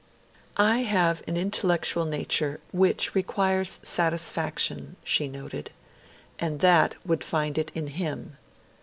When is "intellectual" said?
1.37-2.05